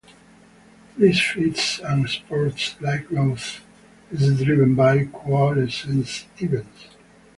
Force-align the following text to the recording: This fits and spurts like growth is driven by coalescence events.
This 0.97 1.21
fits 1.21 1.77
and 1.77 2.09
spurts 2.09 2.75
like 2.81 3.09
growth 3.09 3.63
is 4.11 4.35
driven 4.41 4.73
by 4.73 5.05
coalescence 5.05 6.25
events. 6.37 6.87